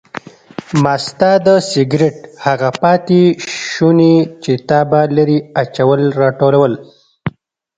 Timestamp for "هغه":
2.45-2.69